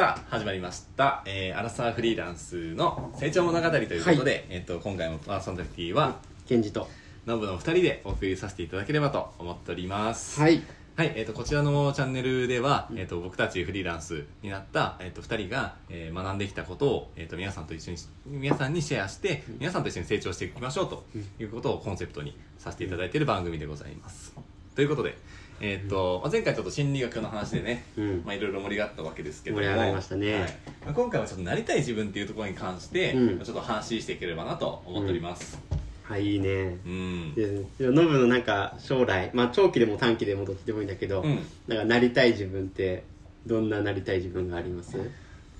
[0.00, 6.16] さあ始まりました、えー、アラサーフリーランスの成長物語ということで、えっと今回もパーソナリティは
[6.48, 6.88] ケンジと。
[7.26, 10.40] ノブの2人でお送りさせていただければと思っております。
[10.40, 10.62] はい。
[10.96, 21.04] はい、えー、とこちらのチャンネルでは、えー、と僕たちフリーランスになった、えー、と2人が、えー学んできたことを、えー、と皆さんと一緒に皆さんにシェアして皆さんと一緒に成長していきましょうと
[21.38, 24.34] いうことをコンセプトにさせていただいている番組でございます。
[24.74, 25.18] ということで、
[25.60, 28.22] えーとまあ、前回ちょっと心理学の話でね、うん。
[28.24, 29.62] まあ、いろいろ盛り上がったわけですけども。
[29.62, 30.32] 盛り上がりましたね。
[30.32, 30.42] はい。
[30.86, 33.44] まあ、今回はちょっとなりたい自分っていうところに関して、うん。
[33.44, 35.58] ちょっと話していければなと思っております。
[36.02, 36.48] はいいいね。
[36.84, 41.38] うん、でノブのなんか将来まあ長期でも短期でもどっちでもいいんだけど、うん。
[41.68, 43.04] なんかなりたい自分って
[43.46, 44.96] どんななりたい自分があります？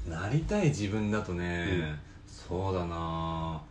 [0.08, 1.94] なりたい自分だとね、
[2.26, 3.62] そうだな。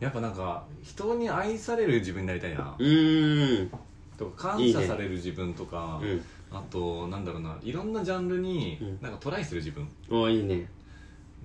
[0.00, 2.76] やっぱなんか人に愛される自分になりたいな。
[2.78, 3.70] うーん
[4.18, 6.22] とか感謝される自分とかうん。
[6.50, 8.98] あとなんだろうないろんなジャンルにうん。
[9.00, 9.88] なんかトライする自分。
[10.10, 10.68] おいいね。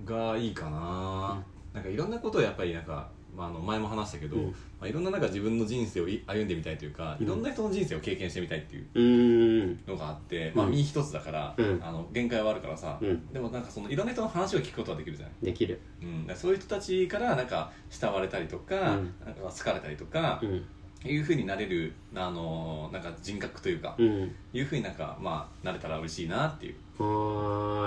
[0.04, 1.40] がいいかな、
[1.72, 4.44] なんかいろんなことをやっぱりなんか、まあ、あの前も話したけど、うん。
[4.50, 7.26] まあ、いろんななんか自分の人生をい歩んでみたいというか、うん。
[7.26, 9.80] いろんな人の人生を経験してみたいっていううーん。
[9.86, 10.72] のがあって、まあうん。
[10.72, 11.80] 身一つだから、うん。
[11.80, 13.32] あの限界はあるからさ、うん。
[13.32, 15.80] でもなんかそのいろんな人の話を聞くことはできるじゃないできる。
[16.02, 19.14] うん、だからそういう人たちからなんか慕われたりとか,、うん。
[19.24, 20.64] なんか好かれたりとかう、ん
[21.10, 24.34] いうふうになれるあのなんか人格というか、うん。
[24.52, 26.74] いうふうになんかまあなれたら嬉しいなっていう。
[26.98, 27.02] あ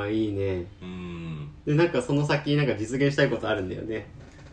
[0.06, 0.66] ーいいね。
[0.82, 1.50] うん。
[1.66, 4.08] でなんかその先なんか実現したいことあるんだよね。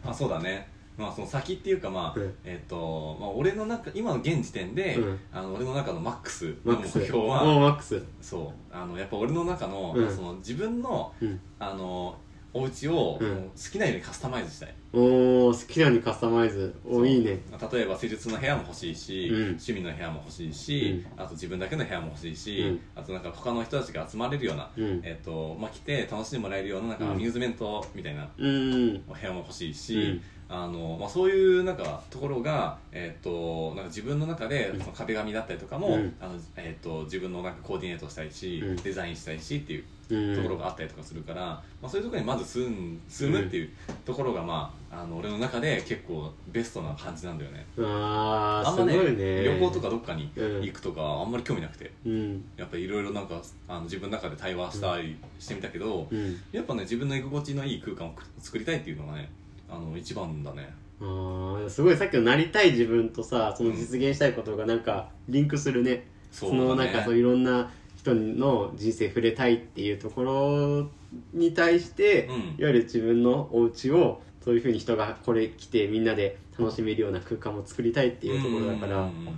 [0.05, 0.69] まあそうだね。
[0.97, 2.35] まあその先っていうかまあ、うん。
[2.45, 5.21] えっ、と、まあ、俺の中今の現時点で、うん。
[5.33, 8.03] あの俺の中のマックスの目標はーマックス。
[8.23, 8.75] そう。
[8.75, 10.15] あのやっぱ俺の中の,、うん。
[10.17, 11.41] その自分のうん。
[11.59, 12.17] あの
[12.57, 14.75] お家を、好きなようにカスタマイズしたい。
[14.93, 16.73] おー好きなようにカスタマイズ。
[16.85, 17.41] おーいいね。
[17.73, 19.37] 例えば施術の部屋も欲しいし、うん。
[19.47, 22.81] 趣味の部屋も欲しいし、あと自分だけの部屋も欲しいし、うん。
[22.95, 25.01] あとなんか他の人たちが集まれるような、うん。
[25.03, 27.11] えっとまあ、来て楽しんでもらえるようななんかうん。
[27.11, 29.03] アミューズメントみたいなうーん。
[29.03, 34.81] 部屋も欲しいし、うんあのまあ、そういうなんかところが、えっとなんか自分の中でうん。
[34.81, 36.15] その壁紙だったりとかも、うん。
[36.21, 38.77] あのえっと自分のなんかコーディネートしたいし、うん。
[38.77, 40.37] デザインしたいしっていううん。
[40.37, 43.71] ところがあったりとかするから、まあ、そういうところにまず住ん住むっていう
[44.05, 47.65] ところが、まあ、あの俺の中で結構ベストな感じなんだよね。
[47.79, 49.45] あーあんまねね。
[49.45, 50.63] 旅行とかどっかにうん。
[50.63, 51.91] 行くとかあんまり興味なくて。
[52.05, 52.45] うん。
[52.57, 56.39] やっぱりいろいろなんかあの自分の中で対話したりしてみたけど、うん。
[56.53, 59.31] やっぱね自分の居心地のいい空間をく作りたいっていうのがね
[59.75, 60.73] あの一番だね。
[61.01, 70.89] あーすごいさっきのなりたい自分とさその実現したいことがなんかリンクするね、そのなんかそういろんな人の人生触れたいっていうところ
[71.33, 72.35] に対して、うん。
[72.35, 79.29] いわゆる自分のお家をそういうふうに人がこれ来てみんなで楽しめるような空間も作りたいっていうところだから、うん。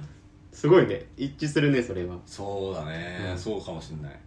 [0.52, 1.06] すごいね。
[1.16, 2.16] 一致するねそれは。
[2.26, 3.38] そうだね、うん。
[3.38, 4.18] そうかもしんない。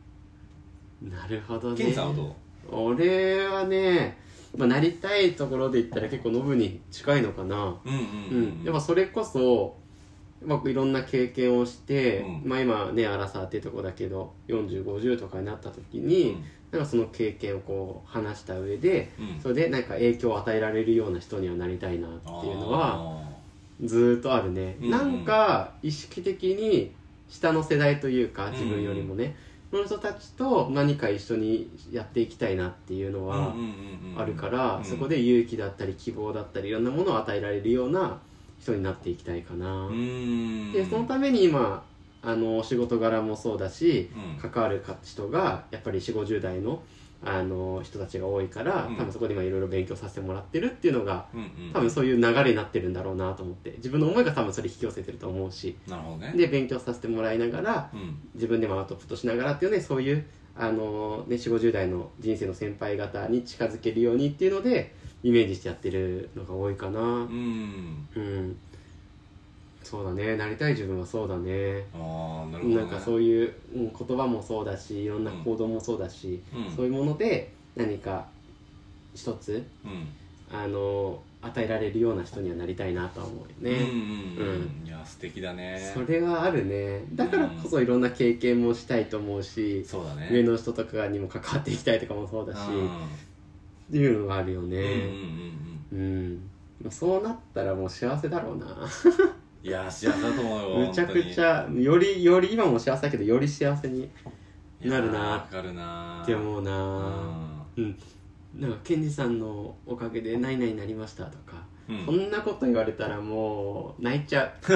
[1.01, 1.77] なるほどね。
[1.77, 2.33] ケンさんはどう？
[2.71, 4.17] 俺はね、
[4.57, 7.55] まあ、なりたいところで言ったら結構ノブに近いのかな。
[7.85, 8.01] うんうんう
[8.31, 8.61] うん。
[8.61, 9.75] ん、やっぱそれこそ、
[10.45, 12.49] まあ、いろんな経験をして、うん。
[12.49, 16.37] まあ、今ねアラサーっていうとこだけど4050とかになった時に、
[16.71, 19.29] なんかその経験をこう話した上でうん。
[19.29, 23.21] うんそれでなんか影響を与えられるような人にはなりたいなっていうのは
[23.81, 26.91] ずーっとあるね、うんうんなんか意識的に
[27.29, 29.29] 下の世代というか自分よりもね、そ
[29.77, 33.53] の人たちと何か一緒にやっていきたいなっていうのは、
[34.17, 34.83] あるから、うん。
[34.83, 38.19] そこで勇気だったり希望だったりいろんなものを与えられるような
[38.59, 40.71] 人になっていきたいかな、うん。
[40.71, 41.83] でそのために今
[42.21, 44.49] あのお仕事柄もそうだしうん。
[44.49, 46.81] 関わる人がやっぱり4 5 0代の
[47.21, 48.95] あの人たちが多いから、うん。
[48.95, 56.33] 多分そこで今いろいろ勉強させてもらってるっていうのがうんうん多分そういう流れになってるんだろうなと思って自分の思いが多分それ引き寄せてると思うしなるほどね。
[56.35, 58.17] で勉強させてもらいながらうん。
[58.35, 60.25] 自分でもアウトプットしながらっていうねそういう
[60.55, 64.93] あのね4 5 0代の人生の先輩方に近づけるようにっていうので
[65.23, 66.99] イメージしてやってるのが多いかな。
[67.01, 68.07] うん。
[68.15, 68.57] うん
[69.89, 70.37] そうだね。
[70.37, 71.83] なりたい自分はそうだね。
[71.95, 76.75] ああなるほど、ね、なんかそういう、うん、言葉もそうだしいろんな行動もそうだし、うん。
[76.75, 78.27] そういうもので何か
[79.15, 80.07] 一つうん。
[80.51, 84.87] あの与えられるような人にはなりたいなとは思うよね、うんうんうん。
[84.87, 85.79] いや素敵だね。
[85.95, 87.05] それはあるね。
[87.13, 90.29] だからこそいろんな経験もしたいと思うし、そうだね。
[90.31, 96.49] 上の人とかにも関わっていきたいとかもそうだし、っていうのがあるようんうんうんね
[96.83, 96.91] うん。
[96.91, 98.87] そうなったらもう幸せだろうな
[99.61, 104.09] いや幸せだと思うよ むちゃくちゃよりより今も幸せだけどより幸せに
[104.81, 105.29] なるないやー。
[105.31, 107.11] わかるなって思ううな
[107.77, 107.97] うん。
[108.55, 111.57] なんかケンジさんのおかげで何々になりましたとか、
[111.91, 112.05] ん。
[112.05, 114.51] そんなこと言われたらもう泣いちゃう。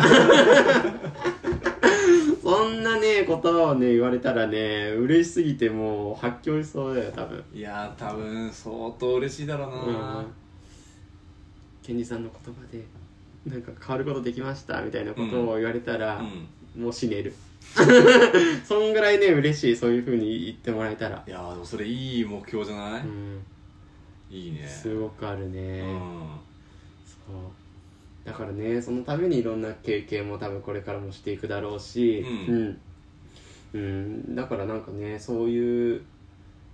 [2.44, 7.42] そんなねこ葉をね言われたらね嬉しすぎてもう発狂しそうだよ多分。
[7.54, 9.76] いやー多分相当嬉しいだろうな、
[10.20, 10.26] うん。
[11.82, 12.84] ケンジさんの言葉で
[13.46, 16.20] なんか変わることできましたみたいなことを言われたら、
[16.76, 16.84] うん。
[16.84, 17.34] もう死ねる。
[18.66, 21.24] そんぐらいね嬉しいそういうふうに言ってもらえたら。
[21.28, 23.42] いやーでもそれいい目標じゃない、うん。
[24.30, 24.68] いいね。
[24.68, 25.90] すごくあるね、うん。
[27.06, 27.52] そう。
[28.26, 32.20] だからねそのためにいろんな経験も多分これからもしていくだろうし。
[32.20, 32.80] うん。
[33.74, 34.36] うん、うん。
[34.36, 36.02] だからなんかねそういう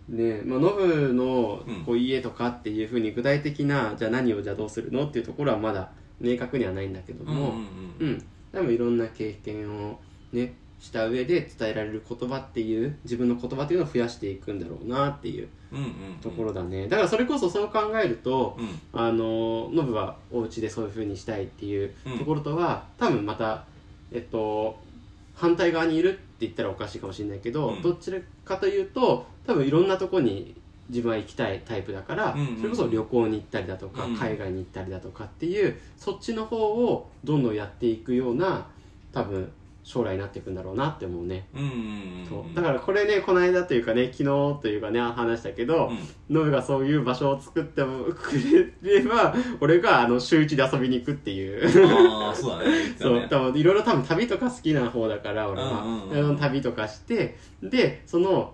[0.09, 1.83] ねまあノブのうん。
[1.85, 7.67] こう家とかっていうふうに具体的なじゃあ何をじゃあどうするのっていうところはまだ明確にはないんだけども、うんうんう
[7.99, 8.11] うん。
[8.13, 9.99] ん、多分いろんな経験を
[10.31, 15.89] ねした上で伝えられる言葉っていう自分の言葉っていうのを増やしていくんだろうなっていううんうん
[16.21, 18.79] ところだね、だからそれこそそう考えると、うん。
[18.93, 23.65] あのノブはお家でそういう風にしたいっていうところとは、多分また
[24.11, 24.79] えっと
[25.35, 27.81] 反対側にいるって言ったらおかしいかもしれないけど、うん。
[27.81, 30.55] どちらかというと多分いろんなとこに
[30.89, 34.15] 自分は行きたいタイプだから、それこそ旅行に行ったりだとか、うん。
[34.15, 38.67] 海外に行ったりだとかっていうそっちの方をどんどんやっていくような
[39.13, 39.51] 多分
[39.83, 41.47] 将来になっていくんだろうなって思うね、
[42.29, 42.55] そう。
[42.55, 44.23] だからこれねこの間というかね昨日
[44.61, 45.97] というかね話したけど、うん。
[46.35, 47.81] ノブがそういう場所を作って
[48.13, 51.87] くれれば俺があの週一で遊びに行くっていう。
[51.87, 52.71] ああ そうだね。
[52.71, 53.27] 言ってたそうね。
[53.29, 58.53] 多分いろいろ多分旅とか好きな方だから俺は、旅とかしてでその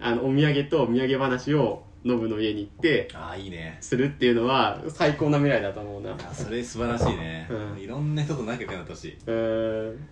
[0.00, 3.78] あのお土産とお土産話をノブの家に行ってああいいね。
[3.80, 6.12] するっていうのは最高な未来だと思うな。
[6.12, 7.78] うあそれ素晴らしいね、うん。
[7.80, 9.18] いろんな人と仲良くなってほしい。
[9.26, 10.08] ーん。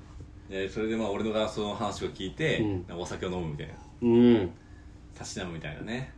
[0.48, 3.00] でそれでまあ俺のがその話を聞いて、うん。
[3.00, 3.74] お酒を飲むみたいな。
[4.02, 4.50] うん。
[5.14, 6.12] たしなむみたいなね。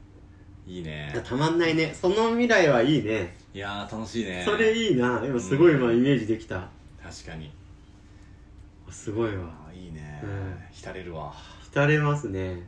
[0.67, 1.13] いいね。
[1.25, 1.95] たまんないね。
[1.95, 3.37] その未来はいいね。
[3.53, 4.43] いやー楽しいね。
[4.45, 5.23] それいいな。
[5.25, 6.69] 今すごい今イメージできた。
[7.03, 7.53] 確かに。
[8.91, 9.51] すごいわ。
[9.75, 10.55] いいね、うん。
[10.71, 11.35] 浸れるわ。
[11.65, 12.63] 浸れますね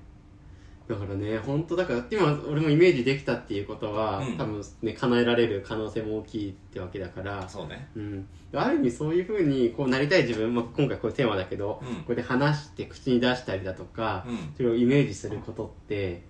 [0.89, 4.37] だからね本当だから今俺もイメージできたっていうことは、うん。
[4.37, 7.49] 多分ね叶えられる可能性も大きいってわけだから。
[7.49, 7.89] そうね。
[7.97, 11.95] うん、ある意味そういうふうにこうなりたい自分、まあ、今回こういうテーマだけど、うん。
[11.97, 14.53] こうやって話して口に出したりだとか、うん。
[14.57, 16.23] それをイメージすることって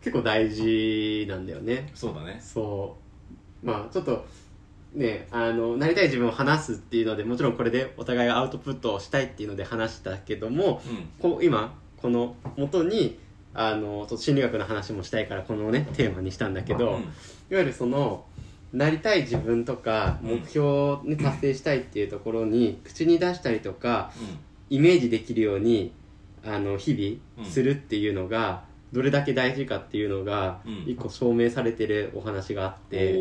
[0.00, 1.90] 結構大事なんだよね。
[1.94, 2.40] そうだね。
[2.40, 2.96] そ
[3.62, 3.66] う。
[3.66, 4.26] まあちょっと
[4.94, 11.08] ねあのなりたい自分を話すっていうのでもちろんこれでお互いがアウトプットをしたいっていうので話したけどもうん。
[11.20, 13.18] こう今この元に
[13.58, 17.02] あの心理学の話もしたいからこのねテーマにしたんだけど、うん。
[17.02, 17.04] い
[17.54, 18.24] わゆるその
[18.72, 20.28] なりたい自分とかうん。
[20.40, 24.12] 目標を、ね、達成したいっていうところに口に出したりとか
[24.68, 25.92] イメージできるように
[26.44, 30.84] あの日々するっていうのがどれだけ大事かっていうのがうん。
[30.86, 33.14] 一個証明されてるお話があって、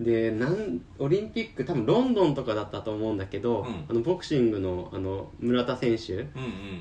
[0.00, 3.84] でなんオリンピック多分ロンドンとかだったと思うんだけど、うん。
[3.88, 6.24] あのボクシングのあの村田選手、うんう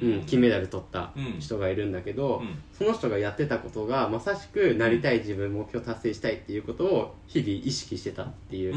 [0.01, 1.39] うんん、金メダル取ったうん。
[1.39, 2.57] 人がいるんだけど、うん。
[2.73, 8.69] その人がやってたことがまさしくなりたい自分目標達成したいっていうことを日々意識してたってい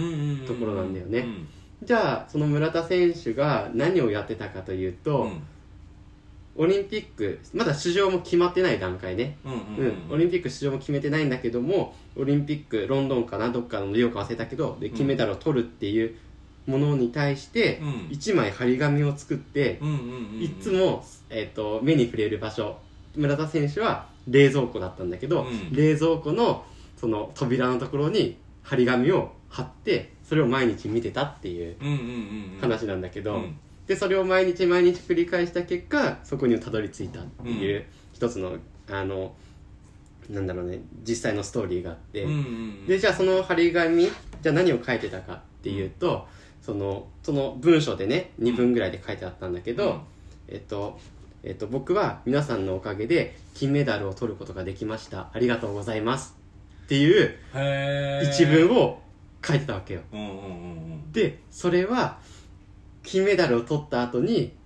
[0.43, 1.21] う、ところなんだよね。
[1.21, 1.49] うん。
[1.85, 5.43] じゃあその村田選手が何をやってたかというと、うん
[6.55, 9.59] オリンピックまだ出場も決まってない段階ね、うんうん
[10.09, 10.15] うん。
[10.15, 16.15] オリンピック出場も決めてないんだけどもオリンピックロンドンかなどっかのリオか忘れたけどで金メダルを取るっていう
[16.67, 17.89] ものに対してうん。
[18.11, 19.81] 1枚張り紙を作って、
[20.41, 22.79] いつも、えー、と目に触れる場所。
[23.17, 25.73] 村田選手は冷蔵庫だったんだけど、うん。
[25.75, 26.65] 冷蔵庫の
[26.97, 31.99] その扉のところに張り紙を貼ってそれを毎日見てたっていううんうんうん
[32.55, 32.59] うん。
[32.61, 38.57] 話なんだけど、うんでそれを毎日毎日繰り返した結果そこにたどり着いたっていう一つの
[38.91, 39.35] あの
[40.31, 46.27] なんだろうね実際のストーリーがあって、うんうんでじゃあその張り紙じゃあ何を書いてたかっていうと、
[46.61, 50.01] そのその文章でね2分ぐらいで書いてあったんだけど、うん。
[50.49, 50.99] えっと
[51.45, 55.29] えっと、僕は皆さんのおかげで金メダルを取ることができました。
[55.33, 56.37] ありがとうございます
[56.85, 57.37] っていう
[58.23, 59.03] 一文を
[59.45, 60.01] 書いてたわけよ。
[60.13, 60.31] うんうんう
[61.09, 61.13] ん。
[61.13, 62.19] でそれは
[63.03, 64.57] 金メダルを取った後に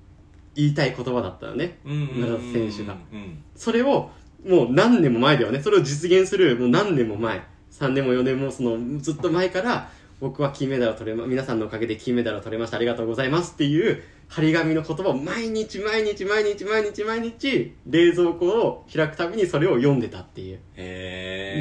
[0.54, 1.78] 言いたい言葉だったのね。
[1.84, 2.96] 村田選手が。
[3.12, 4.10] うんそれを
[4.46, 5.60] もう何年も前だよね。
[5.60, 7.42] それを実現するもう何年も前。
[7.72, 12.76] 3年も4年もそのずっと前から僕は金メダルを取れま皆さんのおかげで金メダルを取れました。
[12.76, 13.52] ありがとうございます。
[13.52, 20.60] っていう張り紙の言葉を毎日毎日毎日毎日毎日冷蔵庫を開くたびにそれを読んでたっていう。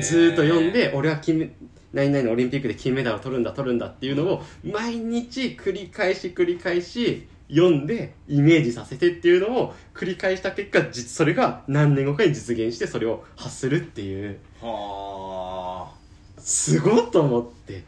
[0.02, 1.56] ずーっと読んで俺は金メ
[1.96, 14.40] 何々のオリンピックで金メダルを取るんだ取るんだっていうのを毎日繰り返し繰り返し読んでイメージさせてっていうのを繰り返した結果実それが何年後かに実現してそれを発するっていう。
[14.62, 15.92] は
[16.38, 17.84] すごいと思って。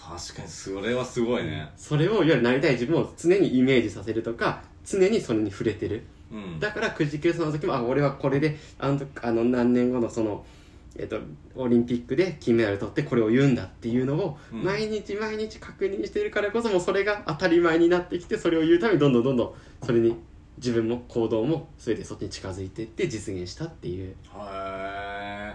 [0.00, 1.70] あ確かにそれはすごいね。
[1.76, 6.04] それをいわゆるなりたい自分を常にイメージさせるとか常にそれに触れてる。
[6.30, 6.60] うん。
[6.60, 10.44] だからくじけそうな時もあ俺はこれであの時あの何年後のその、
[10.98, 11.18] えっと
[11.54, 14.64] オリンピックで金メダル取ってこれを言うんだっていうのをうん。
[14.64, 20.16] 毎日毎日確認しているからこそもうそれが当たり前になってきてそれを言うためにどんどんどんどんそれに
[20.58, 25.54] 自分も行動もそれでそっちに近づいていって実現したっていう、へえ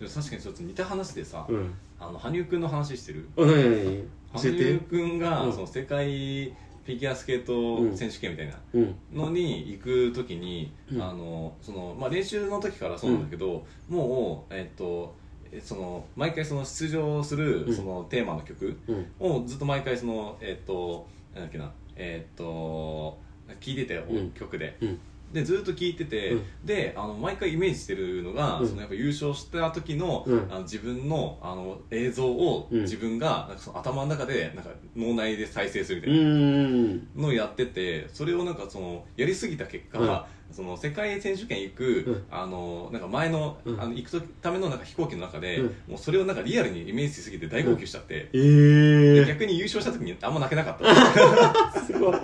[0.00, 3.28] でも確かにちょっと似た話でさ、うん、あの羽生くんの話してる？
[3.36, 4.08] 羽生
[4.48, 6.54] えてくんが、うんその世界
[6.88, 8.94] フィギュアスケート選手権みたいなうん。
[9.12, 11.02] のに行く時に、うん。
[11.02, 15.14] あのそのまあ、練習の時からそうなんだけど、もう、えっと
[15.52, 17.76] えその毎回その出場するうん。
[17.76, 19.06] そのテーマの曲うん。
[19.18, 24.30] をずっと毎回そのえっとなんだっけなえっと聴いてて、うん。
[24.30, 24.78] 曲で。
[24.80, 24.98] うん
[25.32, 26.42] でずっと聴いてて、うん。
[26.64, 28.68] であの毎回イメージしてるのが、うん。
[28.68, 30.38] そのやっぱ優勝した時の,、うん。
[30.50, 32.80] あの自分のあの映像をうん。
[32.82, 36.24] 自分がなんかその頭の中でなんか脳内で再生するみたういな。
[36.30, 37.08] ん。
[37.16, 42.24] のをやっててそれをなんかそのやりすぎた結果、うんその世界選手権行く、うん。
[42.30, 43.80] あのなんか前の,、うん。
[43.80, 45.66] あの行くためのなんか飛行機の中で、うん。
[45.66, 51.80] もうそれをなんかリアルにイメージしすぎて大号泣しちゃって、ええで逆に優勝した時にあんま泣けなかった。
[51.80, 52.18] い すごい。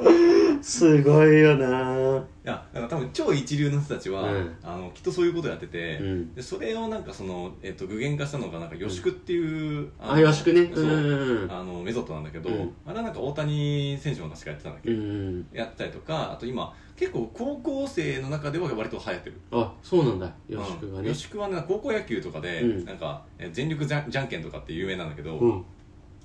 [0.63, 2.25] すごいよな。
[2.45, 4.57] やだから多分超一流の人たちは、うん。
[4.63, 6.35] あのきっとそういうことやってて、うん。
[6.35, 10.71] でそれをなんかその、えっと具現化したのがなんか予宿っていう、あよろしくね。
[10.75, 12.73] そう、うんあのメソッドなんだけど、うん。
[12.87, 15.47] あれはなんか大谷選手も確かやってたんだっけうど、ん。
[15.53, 19.41] やったりとかあと今結構高校生の中では割と流行ってる。
[19.51, 20.33] あそうなんだ。
[20.49, 21.01] よしくがね。
[21.01, 21.07] うん。
[21.07, 22.85] よしくはね高校野球とかで、うん。
[22.85, 25.65] なんかえ全力じゃんじゃんけんとかって有名なんだけど、うん。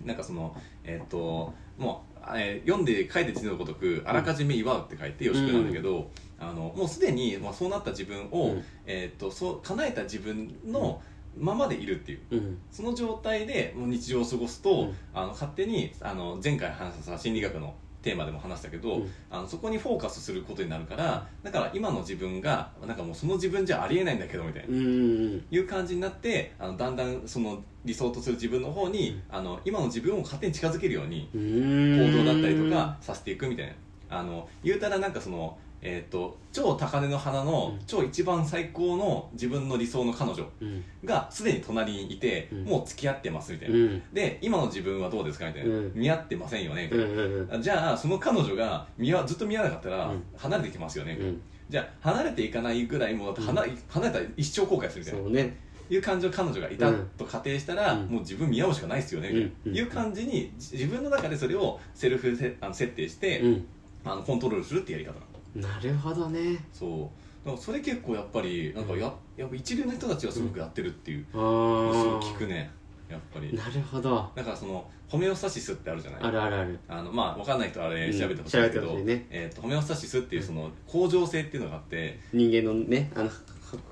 [0.05, 8.63] なんかそのえっともう、えー読んで書いて地のごとくあらかじめ祝うって書いてよしくなんだけど、あのもうすでに、まあ、そうなった自分を、うん。
[8.85, 11.01] えっとそう叶えた自分の
[11.38, 12.19] ままでいるっていう。
[12.29, 12.57] うん。
[12.71, 14.95] その状態でもう日常を過ごすと、うん。
[15.13, 19.11] あの勝手にあの前回話した心理学のテーマでも話したけど、うん。
[19.29, 32.11] あのそこにフォーカスすることになるからだから今の自分がなんかもうその自分じゃありえないんだけどみたいな、うんいう感じになってあのだんだんその理想とする自分の方に、あの今の自分を勝手に近づけるようにうん。
[32.11, 33.73] 行動だったりとかさせていくみたいな。
[34.09, 37.86] あの言うたらなんかそのえー、と超高嶺の花のうん。
[37.86, 40.83] 超一番最高の自分の理想の彼女うん。
[41.05, 42.63] がすでに隣にいて、うん。
[42.65, 44.03] もう付き合ってますみたいうな、ん。
[44.13, 45.91] で今の自分はどうですかみたいな、うん。
[45.95, 46.89] 似合ってませんよね。
[46.91, 47.62] みたいな、うん。
[47.62, 50.24] じゃあその彼女が見わずっと見合わなかったらうん。
[50.36, 51.41] 離れてきますよね、うん。
[51.69, 55.24] じゃあ離れていかないぐらいもう離,、離れたら一生後悔するみたいな。
[55.24, 55.57] そうね。
[55.89, 57.09] いう感情彼女がいたうん。
[57.17, 58.07] と仮定したら、うん。
[58.07, 59.31] もう自分見合うしかないですよね。
[59.31, 63.65] みたいいう感じにじ自分の中でそれをセルフせあの設定して、うん。
[64.05, 65.13] あのコントロールするってやり方
[65.55, 66.63] なるほどね。
[66.73, 67.45] そう。
[67.45, 71.25] だからそれ結構やっぱりなんかや,、やっぱ一流の人たちがすごくやってるっていう。
[71.33, 72.69] あのをすごいあ聞くね。
[73.09, 73.53] やっぱり。
[73.53, 74.29] なるほど。
[74.35, 76.79] だからそのホメオスタシスってあるじゃないあるあるある。
[76.87, 78.19] あのまあ分かんない人はあれうん。
[78.19, 79.27] 調べてほしいんだけど、調べてほしいね。
[79.29, 83.29] えー、とホメオスタシスっていうその恒常性っていうのがあって人間のねあの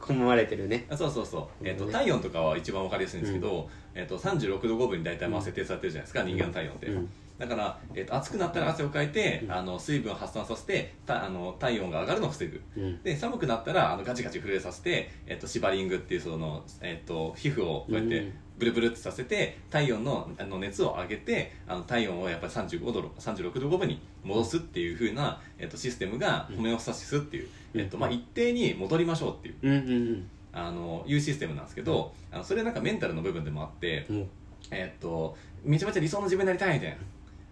[0.01, 0.85] 込まれてるね。
[0.89, 9.51] あそうそうそう、えー、とね体温とかは一番分かりやすいんですけど、えー、と36度5分に大体まあうん設定されてるじゃないですか、人間の体温って、うんだから、えー、と暑くなったら汗をかいて、うん。
[9.51, 13.03] あの水分を発散させてたあの体温が上がるのを防ぐうん。
[13.03, 18.33] で寒くなったらあのガチガチ震えさせて、えっとシバリングっていうその、えっと皮膚をこうやってうん。
[18.57, 26.55] ブルブルってさせて体温のあの熱を上げてあの体温をやっぱり35度36度5分に戻すっていう風な、えっとシステムがうん。
[26.57, 27.81] ホメオスタシスっていう、うん。
[27.81, 29.55] えっとまあ、一定に戻りましょうっていう。
[29.61, 29.75] うんう
[30.13, 34.29] んあのいうシステムなんですけど、あのそれなんかメンタルの部分でもあって、うん。
[34.71, 36.97] えっとめちゃめちゃ理想の自分になりたいみたいな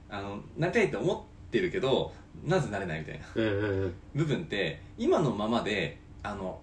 [0.09, 2.11] あのなりたいって思ってるけど
[2.43, 3.25] なぜなれないみたいな。
[3.35, 3.93] うんうんうん。
[4.15, 6.59] 部分って今のままであの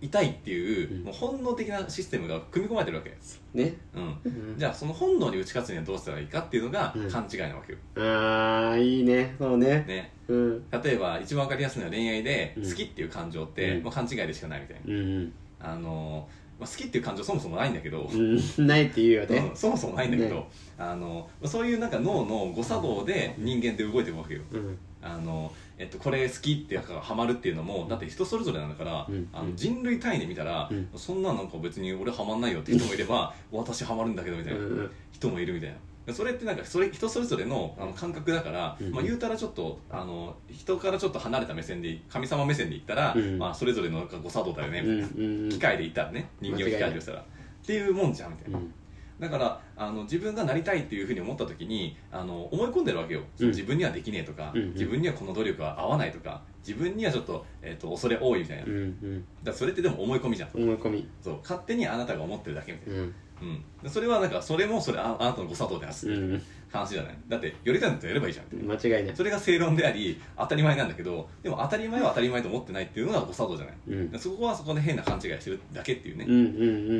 [0.00, 1.04] 痛いっていう,、うん。
[1.04, 3.10] もう本能的なシステムが組み込まれてるわけ、
[3.54, 3.74] ね。
[3.94, 7.10] うん、うんじゃあその本能に打ち勝つにはどうしたらいいかっていうのがうん。
[7.10, 9.34] 勘違いなわけよ、ああいいね。
[9.38, 9.84] そうね。
[9.86, 10.70] ね、うん。
[10.70, 12.68] 例えば一番わかりやすいのは恋愛でうん。
[12.68, 13.84] 好きっていう感情って、うん。
[13.84, 16.26] まあ、勘違いでしかないみたいな、うんあの
[16.60, 19.38] まあ、好きっていう感情そもそもないんだけど、うんないって言うよね。
[19.38, 24.42] うんそもそもないんだけど、ねあのそういうなんか脳の誤作動で人間って動いてるわけよ。
[24.52, 24.78] うん。
[25.02, 29.28] あの、えっと、これ好きってハマるっていうのもだって人それぞれなんだから、うん。
[29.32, 30.88] あの人類単位で見たら、うん。
[30.96, 34.60] そんななんか別に俺ハマんないよって人もいれば私ハマるんだけどみたいな。
[34.60, 34.90] うん。
[35.12, 35.76] 人もいるみたいな
[36.12, 38.92] それってなんかそれ人それぞれのあの感覚だから、うん。
[38.92, 43.38] まあ、言うたらちょっとあの人からちょっと離れた目線で神様目線で言ったら、うん。
[43.38, 47.20] まあ、それぞれのなんか誤作動だよねみたいな、機械で言ったらね人間を機械でしたら。
[47.20, 47.24] っ
[47.66, 48.72] ていうもんじゃんみたいな、うん。
[49.20, 53.48] だからあの自分がなりたいっていうふうに思った時にあの思い込んでるわけよ、うん。
[53.48, 54.72] 自分にはできねえとか、うんうん。
[54.72, 59.24] 自分にはこの努力は合わないとか自分にはちょっと,、えー、と恐れ多いみたいな、うんうん。
[59.42, 60.50] だそれってでも思い込みじゃん。
[60.54, 61.08] 思い込み。
[61.22, 61.38] そう。
[61.42, 66.42] 勝手にあなたが思ってるだけみたいな、うんうん、でそれはなんかそれもそれああなたのご佐藤であすうん。
[66.72, 68.46] 話じゃないだってやりたいんだったらやればいいじゃん。
[68.46, 69.16] って間違いない。
[69.16, 74.18] それが正論であり当たり前なんだけどでも当たり前は当たり前と思ってないっていうのが誤作動じゃない、うん。
[74.18, 76.46] そこはそこで変な勘違いしてるだけっていうね、うんうんう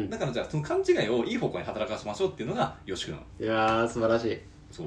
[0.04, 0.10] ん。
[0.10, 3.22] だからじゃあその勘違いをいい方向に働かせましょうっていうのがよしくなの。
[3.38, 4.38] いやー素晴らしい。
[4.72, 4.86] そう。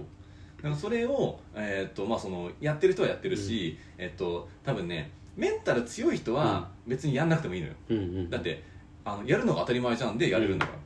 [0.57, 7.73] だからそれを、えーっとまあ、そのやってる人はやってるし、えっと多分ねメンタル強い人は別にやんなくてもいいのよ。
[7.89, 8.29] うんうん。
[8.29, 8.61] だって
[9.05, 10.79] あのやるのが当たり前じゃんでやれるんだから、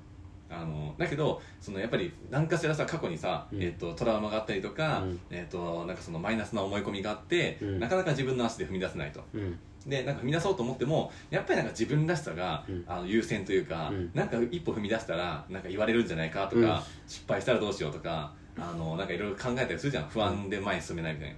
[0.49, 3.61] あのだけどそのやっぱり何かしらさ過去にさ、うん。
[3.61, 5.19] えっとトラウマがあったりとか、うん。
[5.29, 7.79] えっとなんかそのマイナスな思い込みがあって、うん。
[7.79, 9.21] なかなか自分の足で踏み出せないと。
[9.33, 9.59] うん。
[9.85, 12.83] でなんか踏み出そうと思ってもやっぱりなんか自分らしさが、うん。
[12.87, 14.11] あの優先というか、うん。
[14.13, 16.81] なんか一歩踏み出したらなんか言われるんじゃないかとか、うん。
[17.07, 20.07] 失敗したらどうしようとかあのなんかいろいろ考えたりするじゃん。
[20.07, 21.35] 不安で前に進めないみたいな。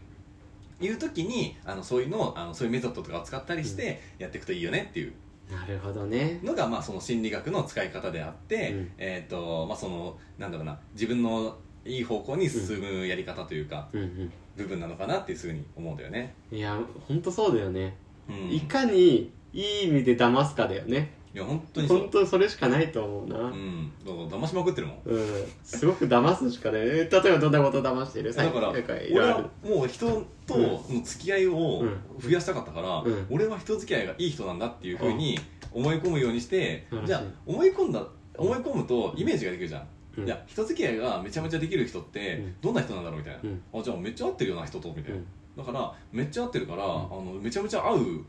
[0.82, 5.14] いう時にあのそういうのをあのそういうメソッドとかを使ったりしてやっていくといいよねっていう
[5.50, 6.40] なるほどね。
[6.44, 8.92] のが、まあ、その心理学の使い方であって、うん。
[8.98, 16.78] えーとまあ、そのなんだろうな自分のいい方向に進むやり方というか、うん部分なのかなっていうふうに思うんだよね、うんいや
[17.08, 17.96] 本当そうだよね。
[18.28, 22.00] うん、いかにいい意味で騙すかだよねいや本当にそう。
[22.00, 23.38] 本当それしかないと思うな。
[23.38, 23.92] うん。
[24.04, 25.00] だから騙しまくってるもん。
[25.06, 25.28] うん。
[25.64, 26.82] すごく騙すしかない。
[26.82, 28.34] え例えばどんなこと騙してる？
[28.34, 29.34] だからなんかい俺はろいろ。
[29.36, 30.08] あるもう人
[30.48, 32.00] との付き合いをうん。
[32.20, 33.28] 増やしたかったから、うん。
[33.30, 35.40] 俺は人付き合いがいい人なんだっていうふうに
[35.72, 38.04] 思い込むようにして、うんじゃあ思い込んだ
[38.36, 40.26] 思い込むとイメージができるじゃん、うん。
[40.26, 42.56] いや人付き合いがめちゃめちゃできる人ってうん。
[42.62, 43.80] どんな人なんだろうみたいな、うん。
[43.80, 45.26] あじゃあめっちゃ合ってるような人とみたいな、うん。
[45.56, 48.26] だからめっちゃ合ってるから、あのめちゃめちゃ会う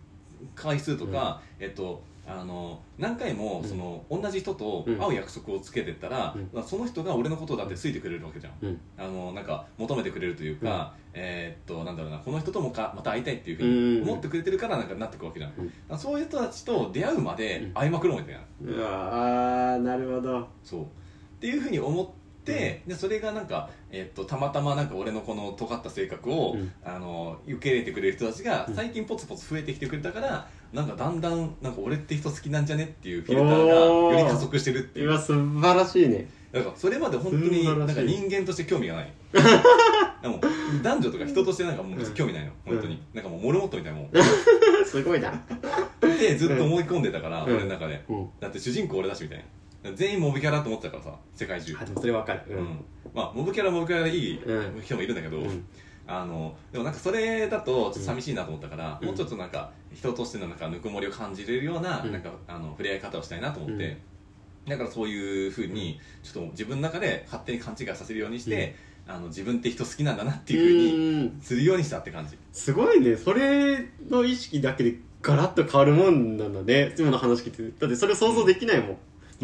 [0.54, 3.68] 回数とか、えっとあの何回もうん。
[3.68, 4.98] その、同じ人とうん。
[4.98, 6.62] 会う約束をつけてったら、うん。
[6.62, 8.80] その人が俺のことだって好いてくれるわけじゃん、うん。
[8.96, 15.52] あのなんか求めてくれるというか、えーっとなんだろうなこの人ともかまた会いたいっていうふううんに思ってくれてるからなんかなってくわけじゃん、
[15.90, 15.98] うん。
[15.98, 17.72] そういう人たちと出会うまでうん。
[17.72, 20.48] 会いまくろうみたいな、うわーなるほど。
[20.62, 20.82] そう。
[20.82, 20.86] っ
[21.40, 22.06] ていうふうに思っ
[22.44, 26.72] て、でそれがなんか、えっとたまたまなんか俺のこの尖った性格を、うん。
[26.84, 28.74] あの受け入れてくれる人たちがうん。
[28.74, 35.10] 最近ポツポツ増えてきてくれたから、なんかだんだんなんか俺って人好きなんじゃねっていうフィルターがより加速してるっていう。
[35.10, 36.28] 今素晴らしいね。
[36.52, 39.12] だからそれまで本当になんか人間として興味がない。
[40.22, 40.40] でも
[40.82, 43.00] 男女とか人としてなんかもう興味ないの、本当に。
[43.14, 44.10] なんかもうモルモットみたいなもん。
[44.84, 45.32] すごいな。
[46.00, 47.54] でずっと思い込んでたから、うん。
[47.54, 48.04] 俺の中で。
[48.08, 48.28] うん。
[48.38, 49.44] だって主人公俺だしみたい
[49.82, 49.92] な。
[49.94, 51.76] 全員モブキャラと思ってたからさ世界中。
[51.80, 52.42] あでもそれわかる。
[52.48, 52.84] うん。
[53.14, 54.82] まあモブキャラモブキャラでいいうん。
[54.82, 55.64] 人もいるんだけど、うん
[56.12, 59.06] あのでもなんかそれだとちょっと寂しいなと思ったから、うん。
[59.06, 62.12] もうちょっとなんか人としてのなんかぬくもりを感じれるような,、うん。
[62.12, 63.96] なんかあの触れ合い方をしたいなと思って、
[64.66, 64.70] うん。
[64.70, 68.74] だからそういうふうにちょっと自分の中で勝手に勘違いさせるようにして、
[69.06, 71.40] あの自分って人好きなんだなっていうふうにうん。
[71.40, 72.36] するようにしたって感じ。
[72.52, 73.16] すごいね。
[73.16, 76.94] それの意識だけでガラッと変わるもんなんだね。
[76.98, 78.94] 今の話聞いてだってそれ想像できないも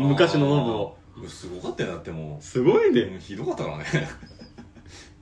[0.05, 0.97] ん、昔のノブを。
[1.29, 3.85] すごかったよだってもすごいうね、うんひどかったからね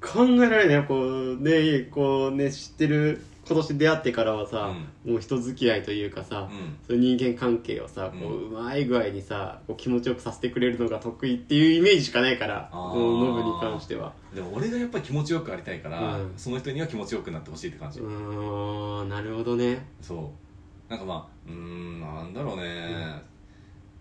[0.07, 4.73] 考えられないこうねこうね知ってる今年出会ってからはさ、
[5.05, 6.77] もう人付き合いというかさ、うん。
[6.87, 14.15] そういう人間関係をさこうううまい具合にさこう気持ちよくさせてくれるのが得意っていうイメージしかないからノブに関しては。
[14.35, 19.87] でも俺がやっぱり気持ちよくありたいから、うんその人には気持ちよくなってほしいって感じ、うーんなるほどね。
[20.01, 20.33] そ
[20.89, 20.91] う。
[20.91, 22.63] なんかまあうーんなんだろうね、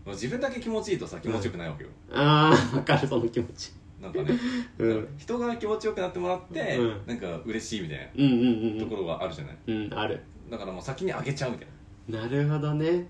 [0.06, 4.38] まあ自分だけ気持ちいいとさ気持ちよくないわけよ、ああわかるその気持ちなんかね、
[4.78, 5.08] うん。
[5.18, 7.02] 人が気持ちよくなってもらって、うん。
[7.08, 8.36] なんか嬉しいみたいうんうんう
[8.72, 10.20] んなところがあるじゃない、うんある。
[10.52, 11.68] だからもう先にあげちゃうみたい
[12.10, 12.22] な。
[12.22, 13.08] なるほどね。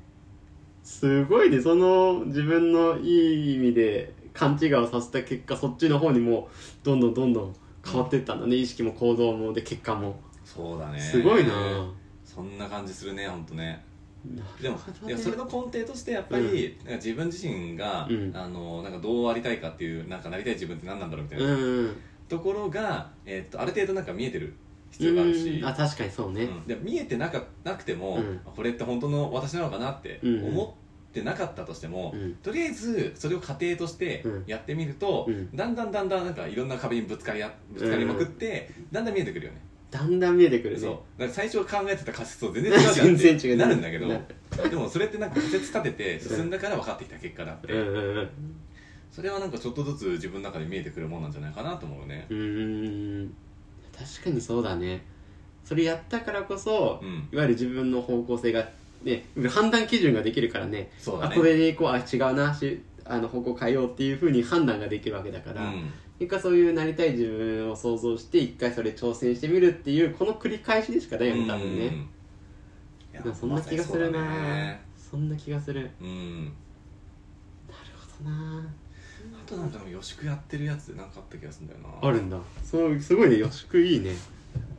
[0.83, 1.59] すごいね。
[1.59, 10.19] その自分のいい意味で勘違いをさせた結果そっちの方にもうどんどんどんどん変わっていったんだね、意識も行動もで結果も。
[10.45, 10.99] そうだね。
[10.99, 11.91] すごいな。
[12.23, 13.65] そんな感じするね本当ね。
[13.65, 13.92] な
[14.61, 18.31] でもるほどねいやそれの根底としてやっぱり、なんか自分自身が、うん。
[18.33, 24.57] あのなんかどうありたいかっていうなんかなりたい自分って何なんだろうみたいな、うんところが、えっとある程度なんか見えてる
[24.89, 25.65] 必要があるし、うん。
[25.67, 26.65] あ確かにそうね、うん。
[26.65, 28.41] で見えてなかなくても、うん。
[28.45, 32.35] これって本当の私なのかなってうん思ってなかったとしても、うん。
[32.35, 34.43] とりあえずそれを過程としてうん。
[34.47, 35.55] やってみると、うん。
[35.55, 39.61] だんだんだんだんなんかいろんな壁にぶつかりやぶつかりまくって、だんだん見えてくるよね
[39.93, 40.81] だんだん見えてくるね。
[40.81, 41.29] そう。
[41.29, 43.57] 最初考えてた仮説と全然違うじゃんって全然違う。
[43.57, 47.75] なるんだけどでもそれってなんか仮説立てて進んだから分かってきた結果だって、う。
[47.75, 48.29] んうんうん
[49.11, 52.25] それはなんかちょっとずつ自分の中で見えてくるもんなんじゃないかなと思うね。
[52.31, 53.33] うーん。
[53.95, 55.05] 確かにそうだね。
[55.63, 57.29] それやったからこそ、うん。
[57.31, 58.67] いわゆる自分の方向性が
[59.03, 60.89] ね判断基準ができるからね。
[60.97, 61.35] そうだね。
[61.35, 65.91] あこれでいこうあ違うなしあの方向変えようっていうふうに判断ができるわけだから、うん
[66.23, 72.09] 一回そういうなりたい自分を想像して一回それ挑戦してみるっていうこの繰り返しでしかないよね多分ね、うん
[73.33, 74.19] そんな気がするな。
[74.19, 74.81] まね。
[74.97, 75.81] そんな気がする。
[75.81, 76.53] なるうん
[78.23, 78.67] ほどな。
[79.45, 82.07] あとなんか予宿やってるやつでなんかあった気がするんだよな。
[82.07, 82.39] あるんだ。
[82.63, 83.37] そうすごいね。
[83.37, 84.13] 予宿いいね。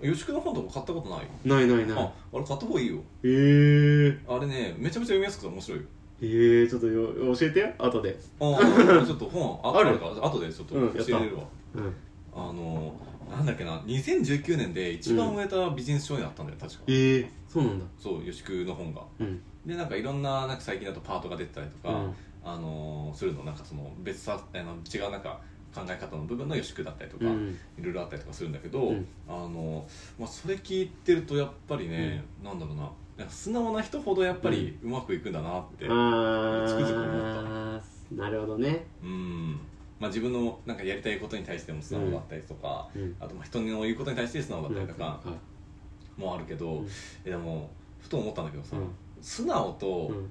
[0.02, 1.26] 予宿の本とか買ったことない？
[1.44, 1.98] ないないない。
[1.98, 3.00] ああれ買った方がいいよ。
[3.22, 5.86] えー、あれねめちゃめちゃ読みやすくて面白いよ
[6.20, 8.16] えー、ちょっとよ教えてよ後で。
[8.40, 11.94] ああ ちょっと本ああるから後でちょっとうん教えれるわ、うん。
[12.34, 12.94] あの
[13.30, 17.84] なんだっけな2019年で一番売れたビジネス書になったんだよ確か、えー、そうなんだ。
[17.98, 19.02] そう予宿の本が。
[19.18, 19.40] うん。
[19.66, 22.14] でなんかいろんななんか最近だとパートが出てたりとか、うん。
[22.44, 25.40] あのーするのなんかその別さあの違うなんか
[25.74, 27.56] 考え方の部分の予宿だったりとか、うん。
[27.78, 29.06] いろいろあったりとかするんだけど、うん。
[29.28, 29.84] あの
[30.18, 37.80] まあ、それ聞いてるとやっぱりね、なんだろうななんか素直な人ほどやっぱりうまくいくんだなって、あつくづくー
[38.16, 38.86] なるほどね。
[39.02, 39.60] うん。
[40.00, 43.16] まあ、自分のなんかやりたいことに対しても素直だったりとか、うん。
[43.20, 46.88] あとまあ人の言うことに対して素直だったりとかはいもあるけど、うん。
[47.24, 48.88] えでもふと思ったんだけどさ、うん。
[49.22, 50.30] 素直とうん。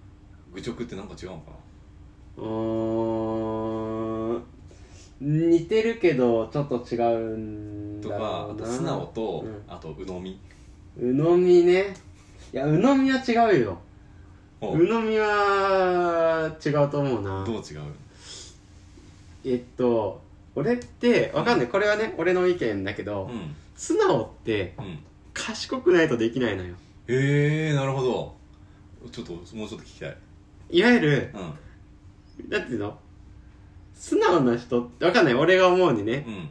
[0.54, 1.52] 愚直ってなんか違うのか
[2.38, 4.44] うーん。
[5.52, 8.04] 似てるけどちょっと違うんな。
[8.04, 9.64] とだかあとろうな素直と、うん。
[9.68, 10.42] あと鵜呑み。
[10.98, 11.96] 鵜呑みね
[12.54, 13.82] いや鵜呑みは違うよ。
[14.62, 17.44] お鵜呑みは違うと思うな。
[17.44, 17.82] どう違う？
[19.44, 20.22] えっと
[20.56, 21.68] 俺ってわかんない。
[21.68, 23.56] これはね俺の意見だけど、うん。
[23.76, 25.00] 素直ってうん。
[25.34, 26.76] 賢くないとできないのよ。
[27.08, 28.36] へえなるほど。
[29.12, 30.18] ちょっともうちょっと聞きたい。
[30.70, 32.50] いわゆるうん。
[32.52, 33.00] なんていうの？
[33.96, 35.34] 素直な人ってわかんない。
[35.34, 36.24] 俺が思うにね。
[36.28, 36.50] うん。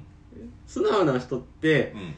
[0.67, 2.15] 素直な人ってうん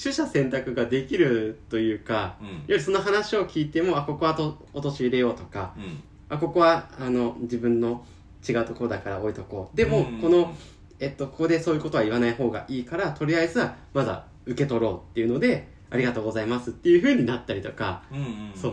[0.00, 2.46] 取捨選択ができるというかうん。
[2.48, 6.02] いわゆるその話を聞いてもあここはと落とし入れようとかうん。
[6.28, 8.04] あここはあの自分の
[8.46, 9.76] 違うところだから置いとこう。
[9.76, 10.18] でも、うん。
[10.20, 10.54] この、
[11.00, 18.02] えっと、ここでそういうことは言わない方がいいからとりあえずはまだ受け取ろうっていうのでありがとうございますっていう風になったりとか。
[18.10, 18.52] うんうんうん。
[18.54, 18.72] そう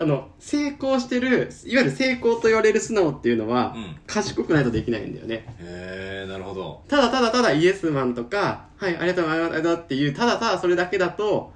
[0.00, 3.96] あの成功してるいわゆる成功と言われる素直っていうのは、うん。
[4.06, 5.44] 賢くないとできないんだよね。
[5.60, 6.82] へえなるほど。
[6.88, 11.52] ただただただイエスマンとか、はい、ありがとうございますありがとうございますっていう、ただただそれだけだと、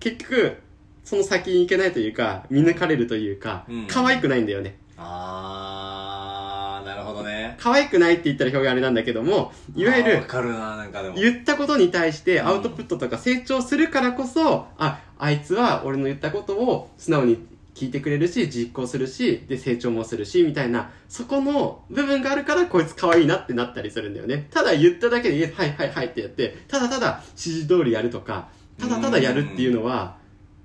[0.00, 0.56] 結局、
[1.04, 4.76] その先に行けないというか、見抜かれるというかうん、可愛くないんだよね。
[4.96, 7.56] あーなるほどね。
[7.60, 11.14] 可愛くないって言ったら表現あれなんだけども、いわゆるあーわ、かるななんかでも。
[11.14, 24.48] 言ったことに対してアウトプットとか成長するからこそ、あ、あいつは俺の言ったことを素直に聞いてくれるし、実行するし、で、成長もするし、みたいな、そこの部分があるから、こいつ可愛いなってなったりするんだよね。
[24.50, 28.48] ただ言っただけで、はいはいはいってやって、ただただ指示通りやるとか、
[28.78, 30.16] ただただやるっていうのは、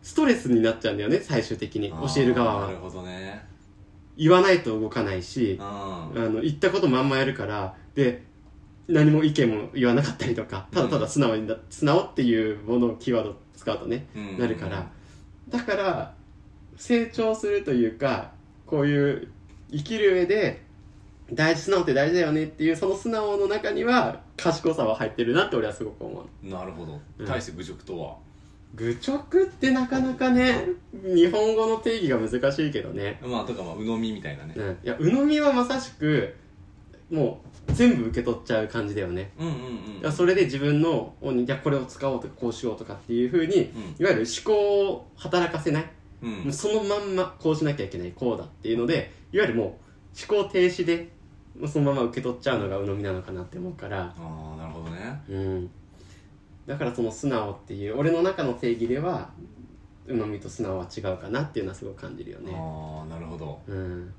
[0.01, 1.89] ストレスになっちゃうんだよね、最終的に。
[1.89, 2.67] 教える側は。
[2.67, 3.45] なるほどね
[4.17, 8.23] 言わないと動かないし、うんあの、言ったことまんまやるから、で、
[8.87, 14.89] 何も意見も言わなかったりとか、ただただ素直にな、素直っていうものをキーワード使うとね、うんなるから、
[15.49, 16.13] だから、
[16.77, 18.31] 成長するというか、
[18.65, 19.27] こういう
[19.71, 20.63] 生きる上で、
[21.31, 26.47] 大事、素直って大事だよねっていう、その素直の中には、賢さは入ってるなって俺はすごく思う。
[26.47, 28.17] なるほどうん対して愚直とは
[28.73, 30.69] 愚直ってなかなかね、
[31.03, 33.19] 日本語の定義が難しいけどね。
[33.21, 34.71] まあとかまあ鵜呑みみたいなねうん。
[34.83, 36.35] いや、鵜呑みはまさしく、
[37.11, 39.31] もう、全部受け取っちゃう感じだよね。
[39.37, 45.89] うんうんうんそれで自分の、おいや、これを使おうとか、こうしようとかっていうふうに、うんいわゆる思考を働かせない。
[46.23, 49.67] うんもうそのまんま、こうしなきゃいけない、こうだっていうので、いわゆるもう、
[50.33, 51.09] 思考停止で、
[51.59, 55.69] もうそのまま受け取っちゃうのが鵜呑みなのかなって思うから、ああなるほどねうん。
[56.65, 59.29] だからその素直っていう、俺の中の定義では、
[60.07, 62.51] 鵜呑みと素直は違うかなっていうのはすごく感じるよね。
[62.55, 64.13] ああなるほどうん。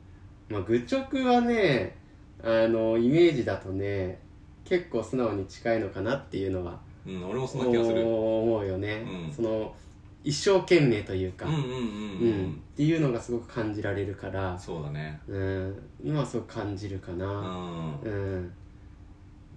[0.49, 1.97] まあ、愚直はね、
[2.43, 4.19] あの、イメージだとね、
[4.65, 8.01] 結構素直に近いのかなっていうのは、うん俺もそんな気がする。
[8.07, 9.33] 思うよね、うん。
[9.33, 9.75] その
[10.25, 11.49] 一生懸命というか、っ
[12.77, 15.21] ていうのがすごく感じられるからそうだね。
[15.27, 15.77] うん。
[16.05, 18.01] のはすごく感じるかうな、ん。
[18.03, 18.53] うん。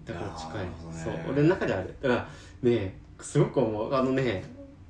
[0.05, 0.67] だから近い。
[0.91, 1.33] そう。
[1.33, 1.93] 俺の中である。
[2.01, 2.27] だから
[2.63, 3.93] ねすごく思う。
[3.93, 4.43] あのね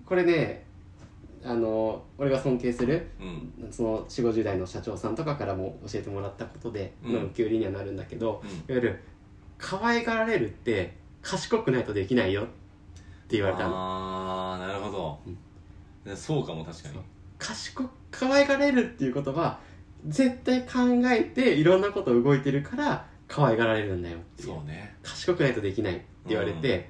[0.05, 0.64] これね
[1.45, 3.71] あの俺が尊敬するうん。
[3.71, 7.13] その4 5 0代の社長さんとかからも教えてもらったことで、うん。
[7.13, 8.49] の受け売りにはなるんだけどうん。
[8.49, 8.99] いわゆる
[9.57, 12.45] 可愛がられるって賢くないとできないよっ
[13.27, 13.75] て言われたの。
[13.75, 14.91] ああなるほ
[16.05, 16.99] ど、そうかも確かに。
[17.37, 19.59] 賢く可愛がられるっていうことは
[20.07, 24.49] 絶対考えていろんなこと動いてるから可愛がられるんだよっていう。
[24.49, 24.95] そうね。
[25.03, 26.89] 賢くないとできないって言われて、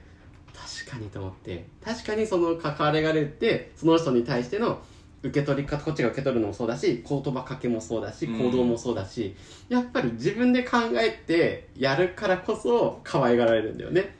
[0.55, 1.65] 確かにと思って。
[1.83, 4.81] 確かにその関わりがれってその人に対しての
[5.23, 8.39] 受け取り方こっちが受け取るのもそうだし言葉かけもそうだしうん。
[8.39, 9.35] 行動もそうだし、
[9.69, 14.15] やっぱり自分で考えてやるからこそ可愛がられるんだよね。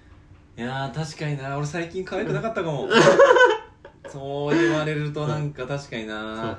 [0.58, 1.58] いやー確かにな。
[1.58, 2.89] 俺最近可愛くなかったかも。
[4.08, 6.58] そう言われるとなんか確かにな。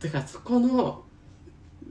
[0.00, 1.04] だからそこの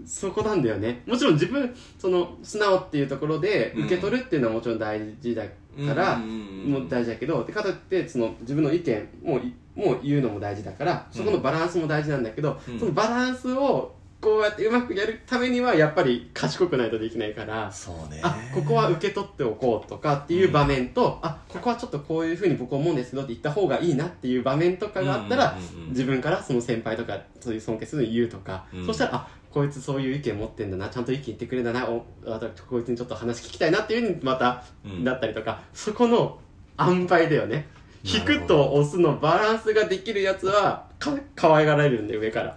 [0.05, 1.03] そこなんだよね。
[1.05, 5.43] もちろん自分その素直っていうところでうん受け取るっていうのはもちろん大事だ
[5.87, 12.79] から、うんうんうんもう大事だけどでかといってその自分の意見もいもう言うのも大事だからそこのバランスも大事なんだけど、うん。
[12.79, 18.19] そのバランスをこうやってうまくやるためにはやっぱり賢くないとできないからそうね。
[18.21, 25.89] あここは受け取っておこうとかっていう場面と、あここはちょっとこういうふうに僕思うんですけどって言った方がいいなっていう場面とかがあったら、うんうんうんうん。
[25.91, 28.85] 自分からその先輩とかそういう尊敬するのを言うとか、うん。
[28.85, 35.03] そしたらあこいつそういう意見持ってんだなちゃんと意見言ってくれるんだなおあとこいつにちょっと話聞きたいなっていうふうにまた、うん。
[35.03, 36.39] だったりとかそこの
[36.79, 37.67] 塩梅だよね。
[38.03, 42.55] 引くと押すのバランスができるやつはか可愛がられるんで上から。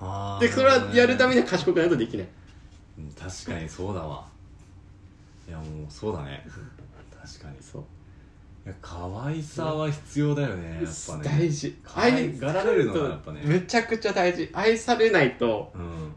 [0.00, 0.38] あ。
[0.38, 2.28] ーでそれはやるためには賢くないとできない。
[2.98, 4.24] うん確かにそうだわ。
[5.48, 6.46] いやもうそうだね。
[7.20, 7.56] 確かに。
[7.60, 7.84] そう。
[8.66, 11.24] いや可愛さは必要だよねやっぱね。
[11.24, 11.76] 大事。
[11.82, 13.40] 可愛がられるのがやっぱね。
[13.44, 14.48] めちゃくちゃ大事。
[14.52, 16.14] 愛されないとうん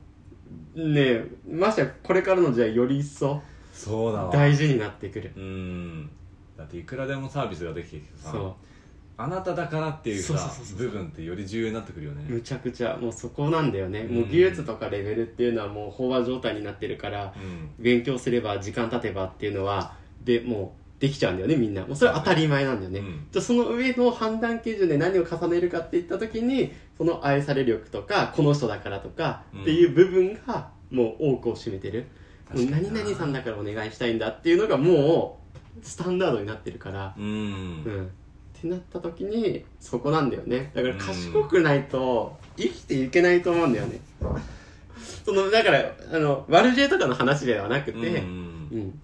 [0.76, 3.42] ねえましてやこれからの時代より一層
[3.74, 4.32] そうだわ。
[4.32, 5.32] 大事になってくる。
[5.36, 6.10] うん。
[6.58, 8.56] だっていくらでもサービスができてきてさそ
[9.20, 10.78] あなただからっていうさそうそうそうそう。
[10.78, 12.26] 部分ってより重要になってくるようね。
[12.28, 14.16] むちゃくちゃもうそこなんだよね、うん。
[14.16, 17.84] もう技術とかレベルっていうのはもう飽和状態になってるからうん。
[17.84, 21.86] 勉強すれば時間経てばっていうのはでもうできちゃうんだよねみんな。
[21.86, 23.28] もうそれは当たり前なんだよね、うん。
[23.32, 32.08] じゃあその上の判断基準で何を重ねるかっていった時にその愛され力とかこの人だからとかっていう部分がもう多くを占めてる、
[32.54, 32.92] もう確かにな。
[32.92, 35.42] 何々さんだからお願いしたいんだっていうのがも
[35.80, 37.26] うスタンダードになってるから、うん。
[37.26, 38.12] うん、
[38.58, 40.72] ってなった時にそこなんだよね。
[40.74, 44.00] だから賢くないと生きていけないと思うんだよね。
[45.26, 48.70] そのだからあの悪知恵とかの話ではなくて、うん。
[48.72, 49.02] うん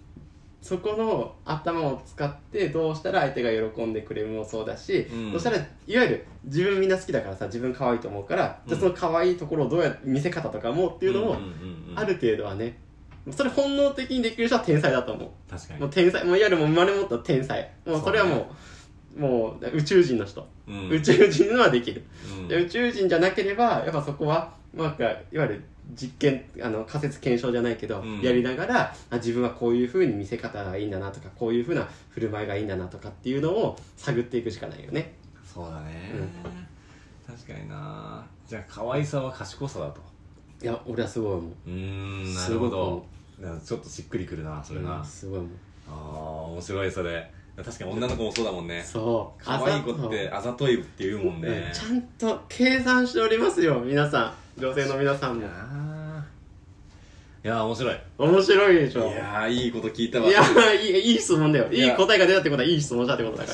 [0.63, 5.31] そこの頭を使ってどうしたら相手が喜んでくれるもそうだし、うん。
[5.33, 11.43] そしたらいわゆる自分みんな好きだからさ自分可愛いと思うから、じゃあその可愛いところをどうやって見せ方とかもっていうのもんんうん
[11.91, 11.99] うん。
[11.99, 12.79] ある程度はね
[13.31, 15.29] それ本能的にできる人は天才だと思う。
[15.51, 15.79] 確かに。
[15.81, 17.69] もう天才もういわゆるもう生まれ持った天才。
[17.85, 18.49] もうそれはも
[19.17, 20.89] うもう宇宙人の人、うん。
[20.89, 22.05] 宇宙人のはできる、
[22.49, 28.21] 宇宙人じゃなければやっぱそこはなんかいわゆる実験あの仮説検証じゃないけど、うん。
[28.21, 35.13] やりながらあ自分はこういうふうに見せ方がいいんだなとかこういうふうな振る舞いがいいんだなとかっていうのを探っていくしかないよね。
[35.53, 36.11] そうだね。
[37.27, 38.25] 確かにな。
[38.47, 40.01] じゃあ可愛さは賢さだと。
[40.61, 41.51] いや俺はすごい思う。
[41.67, 43.05] うーんなすごくるほ
[43.41, 43.59] ど。
[43.65, 45.01] ちょっとしっくりくるなそれうな。
[45.01, 45.51] んすごい思う。
[45.89, 45.95] ああ
[46.51, 47.29] 面白いそれ。
[47.55, 48.83] 確かに女の子もそうだもんね。
[48.83, 49.43] そう。
[49.43, 50.81] 可愛い子ってあざとい。
[50.81, 55.41] って言うもんうんねちゃんと計算しておりますよ皆さん女性の皆さんも。
[55.41, 56.03] いやー。
[57.45, 57.97] いやー面白い。
[58.17, 59.07] 面白いでしょ。
[59.09, 60.27] いやーいいこと聞いたわ。
[60.27, 60.41] いや
[60.73, 61.71] いいいい質問だよ。
[61.71, 61.93] いいや。
[61.93, 63.51] い答えが出たってことはいい質問したってことだか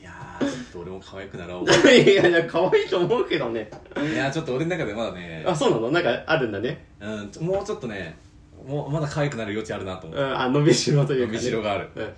[0.00, 1.66] いやーちょっと俺も可愛くなろう。
[1.66, 3.70] らいやいや可愛いと思うけどね。
[3.96, 5.44] いやーちょっと俺の中でまだね。
[5.46, 5.90] あそうなの？
[5.90, 6.86] なんかあるんだね。
[7.00, 8.16] うんもうちょっとね
[8.66, 11.90] もうまだ可愛くなる余地あるなと思ってうんあ伸びしろというか、ね、伸びしろがある。
[11.94, 12.14] うん。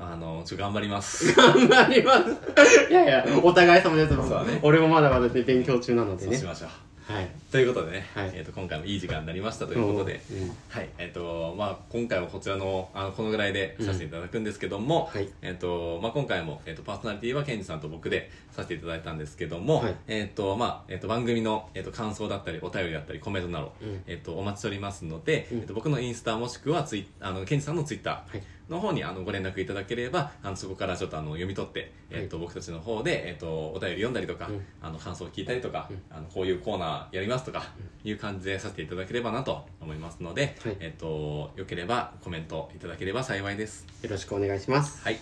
[0.00, 1.32] あのちょっと頑張ります。
[1.34, 2.90] 頑張ります。
[2.90, 4.60] いやいやお互い様ですそうだね。
[4.62, 6.36] 俺もまだまだね勉強中なのでね。
[6.36, 6.70] そうしましょう
[7.08, 8.30] はいということでね、はい。
[8.34, 15.26] えー、と今回もいい時間になりましたということで、うんはいえーとまあ、今回はこちらのあのこのぐらいでさせていただくんですけども、はい。
[15.40, 19.96] えーとまあ、今回も、えー、とパーソナリティはケンジさんと僕でさせていただいたんですけども、はい。
[20.08, 24.02] えーとまあえー、と番組の、えー、と感想だったりお便りだったりコメントなど、うん。
[24.06, 25.58] えー、とお待ちしておりますので、うん。
[25.60, 28.42] えー、と僕のインスタもしくはツイあのケンジさんのツイッターはい。
[28.68, 34.62] の方にあのご連絡いただければあのそこからちょっとあの読み取って、えっと僕たちの方で、えっとお便り読んだりとか、うん。
[34.82, 36.02] あの感想を聞いたりとか、うん。
[36.10, 37.64] あのこういうコーナーやりますとか
[38.04, 40.76] いう感じでさせていただければなと思いますので、はい。
[40.80, 43.86] えっとよければコメントいただければ幸いです。
[44.02, 45.02] よろしくお願いします。
[45.02, 45.18] はい。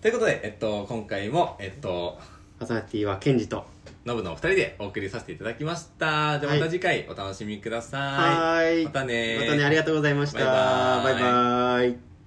[0.00, 2.18] ということで、えっと、今回も、えっと、
[2.58, 3.66] パーソナリティはケンジと。
[4.04, 6.38] ノブのお二人でお送りさせていただきました。
[6.40, 8.00] じゃあまた次回お楽しみください。
[8.00, 8.84] はーい。
[8.86, 10.38] またねまたねありがとうございました。
[10.38, 11.80] バイバーイ。
[11.80, 12.17] バイバ